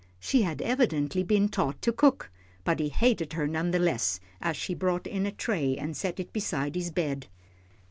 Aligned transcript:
She 0.19 0.41
had 0.41 0.63
evidently 0.63 1.21
been 1.21 1.47
taught 1.47 1.79
to 1.83 1.91
cook, 1.91 2.31
but 2.63 2.79
he 2.79 2.89
hated 2.89 3.33
her 3.33 3.45
none 3.47 3.69
the 3.69 3.77
less 3.77 4.19
as 4.41 4.57
she 4.57 4.73
brought 4.73 5.05
in 5.05 5.27
a 5.27 5.31
tray 5.31 5.77
and 5.77 5.95
set 5.95 6.19
it 6.19 6.33
beside 6.33 6.73
his 6.73 6.89
bed. 6.89 7.27